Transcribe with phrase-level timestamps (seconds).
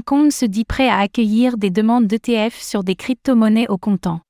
[0.00, 4.22] Hong Kong se dit prêt à accueillir des demandes d'ETF sur des crypto-monnaies au comptant.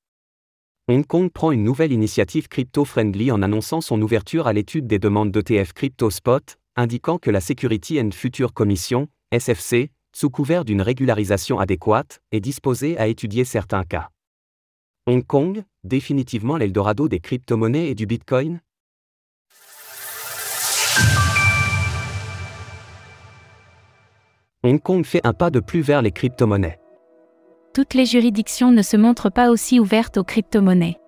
[0.89, 5.31] Hong Kong prend une nouvelle initiative crypto-friendly en annonçant son ouverture à l'étude des demandes
[5.31, 11.61] d'ETF Crypto Spot, indiquant que la Security and Future Commission, SFC, sous couvert d'une régularisation
[11.61, 14.09] adéquate, est disposée à étudier certains cas.
[15.07, 18.61] Hong Kong, définitivement l'Eldorado des crypto-monnaies et du Bitcoin
[24.63, 26.79] Hong Kong fait un pas de plus vers les crypto-monnaies.
[27.73, 30.99] Toutes les juridictions ne se montrent pas aussi ouvertes aux crypto-monnaies.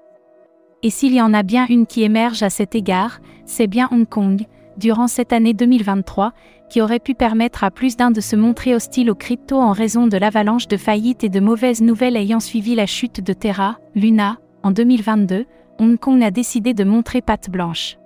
[0.83, 4.09] Et s'il y en a bien une qui émerge à cet égard, c'est bien Hong
[4.09, 4.47] Kong,
[4.79, 6.33] durant cette année 2023,
[6.71, 10.07] qui aurait pu permettre à plus d'un de se montrer hostile aux crypto en raison
[10.07, 14.39] de l'avalanche de faillites et de mauvaises nouvelles ayant suivi la chute de Terra, Luna,
[14.63, 15.45] en 2022,
[15.79, 17.99] Hong Kong a décidé de montrer patte blanche.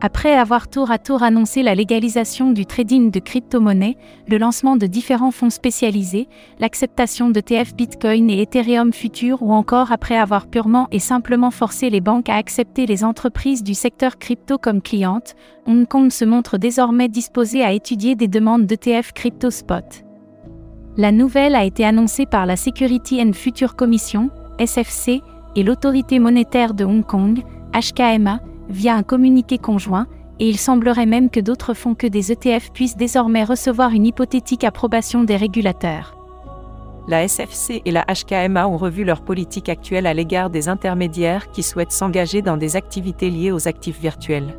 [0.00, 3.96] Après avoir tour à tour annoncé la légalisation du trading de crypto-monnaies,
[4.28, 9.92] le lancement de différents fonds spécialisés, l'acceptation de TF Bitcoin et Ethereum Future ou encore
[9.92, 14.58] après avoir purement et simplement forcé les banques à accepter les entreprises du secteur crypto
[14.58, 15.36] comme clientes,
[15.66, 20.04] Hong Kong se montre désormais disposé à étudier des demandes d'ETF Crypto Spot.
[20.98, 24.28] La nouvelle a été annoncée par la Security and Future Commission,
[24.58, 25.22] SFC,
[25.56, 30.06] et l'autorité monétaire de Hong Kong, HKMA, via un communiqué conjoint,
[30.40, 34.64] et il semblerait même que d'autres fonds que des ETF puissent désormais recevoir une hypothétique
[34.64, 36.16] approbation des régulateurs.
[37.06, 41.62] La SFC et la HKMA ont revu leur politique actuelle à l'égard des intermédiaires qui
[41.62, 44.58] souhaitent s'engager dans des activités liées aux actifs virtuels.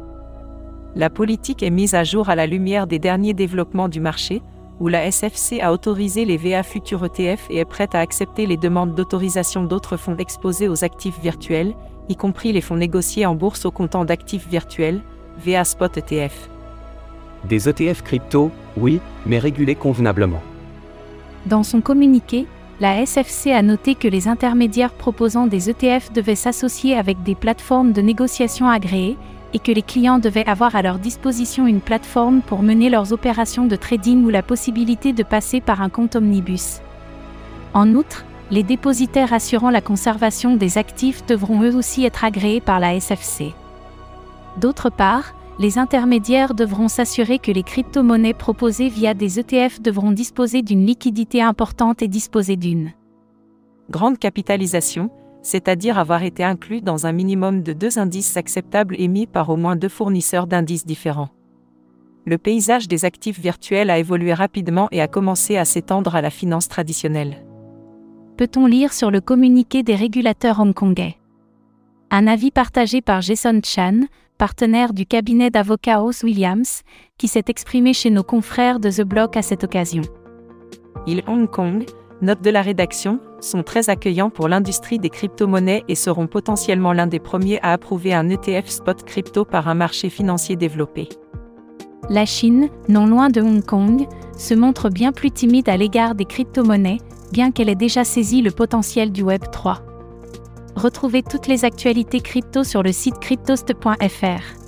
[0.96, 4.42] La politique est mise à jour à la lumière des derniers développements du marché,
[4.80, 8.58] où la SFC a autorisé les VA futurs ETF et est prête à accepter les
[8.58, 11.74] demandes d'autorisation d'autres fonds exposés aux actifs virtuels,
[12.10, 15.02] y compris les fonds négociés en bourse au comptant d'actifs virtuels,
[15.46, 16.50] VA Spot ETF.
[17.46, 20.42] Des ETF crypto, oui, mais régulés convenablement.
[21.46, 22.48] Dans son communiqué,
[22.80, 27.94] la SFC a noté que les intermédiaires proposant des ETF devaient s'associer avec des plateformes
[27.94, 29.18] de négociation agréées
[29.54, 33.66] et que les clients devaient avoir à leur disposition une plateforme pour mener leurs opérations
[33.66, 36.82] de trading ou la possibilité de passer par un compte omnibus.
[37.74, 42.80] En outre, les dépositaires assurant la conservation des actifs devront eux aussi être agréés par
[42.80, 43.54] la SFC.
[44.58, 50.62] D'autre part, les intermédiaires devront s'assurer que les crypto-monnaies proposées via des ETF devront disposer
[50.62, 52.92] d'une liquidité importante et disposer d'une
[53.90, 55.10] grande capitalisation,
[55.42, 59.76] c'est-à-dire avoir été inclus dans un minimum de deux indices acceptables émis par au moins
[59.76, 61.30] deux fournisseurs d'indices différents.
[62.26, 66.32] Le paysage des actifs virtuels a évolué rapidement et a commencé à s'étendre à la
[66.32, 67.46] finance traditionnelle
[68.36, 71.18] peut-on lire sur le communiqué des régulateurs hongkongais?
[72.12, 74.02] Un avis partagé par Jason Chan,
[74.38, 76.82] partenaire du cabinet d'avocats House Williams,
[77.18, 80.04] qui s'est exprimé chez nos confrères de The Block à cette occasion.
[81.08, 81.86] Ils Hong Kong,
[82.22, 87.08] note de la rédaction, sont très accueillants pour l'industrie des crypto-monnaies et seront potentiellement l'un
[87.08, 91.10] des premiers à approuver un ETF spot crypto par un marché financier développé.
[92.10, 94.08] La Chine, non loin de Hong Kong,
[94.38, 97.00] se montre bien plus timide à l'égard des crypto-monnaies,
[97.32, 99.82] bien qu'elle ait déjà saisi le potentiel du Web 3.
[100.76, 104.66] Retrouvez toutes les actualités crypto sur le site cryptost.fr.